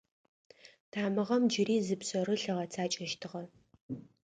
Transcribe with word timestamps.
Тамыгъэм 0.91 1.43
джыри 1.51 1.77
зы 1.85 1.95
пшъэрылъ 1.99 2.43
ыгъэцакӏэщтыгъэ. 2.51 3.43